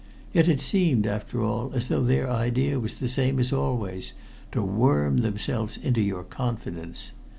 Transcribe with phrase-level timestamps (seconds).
[0.33, 4.13] Yet it seemed, after all, as though their idea was the same as always,
[4.51, 7.11] to worm themselves into your confidence.